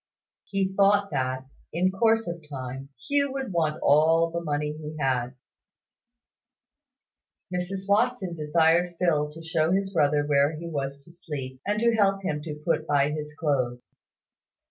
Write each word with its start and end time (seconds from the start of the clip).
He 0.45 0.73
thought 0.75 1.11
that, 1.11 1.45
in 1.71 1.91
course 1.91 2.27
of 2.27 2.43
time, 2.49 2.89
Hugh 3.07 3.31
would 3.33 3.51
want 3.53 3.79
all 3.83 4.31
the 4.31 4.41
money 4.41 4.71
he 4.75 4.97
had. 4.99 5.35
Mrs 7.53 7.87
Watson 7.87 8.33
desired 8.33 8.95
Phil 8.97 9.29
to 9.29 9.43
show 9.43 9.71
his 9.71 9.93
brother 9.93 10.25
where 10.25 10.55
he 10.57 10.67
was 10.67 11.05
to 11.05 11.11
sleep, 11.11 11.61
and 11.67 11.79
to 11.81 11.93
help 11.95 12.23
him 12.23 12.41
to 12.41 12.63
put 12.65 12.87
by 12.87 13.11
his 13.11 13.35
clothes. 13.37 13.93